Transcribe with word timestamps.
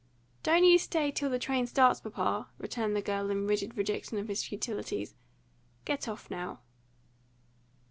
"Don't 0.41 0.63
you 0.63 0.79
stay 0.79 1.11
till 1.11 1.29
the 1.29 1.37
train 1.37 1.67
starts, 1.67 2.01
papa," 2.01 2.49
returned 2.57 2.95
the 2.95 3.03
girl, 3.03 3.29
in 3.29 3.45
rigid 3.45 3.77
rejection 3.77 4.17
of 4.17 4.29
his 4.29 4.43
futilities. 4.43 5.13
"Get 5.85 6.07
off, 6.07 6.31
now." 6.31 6.61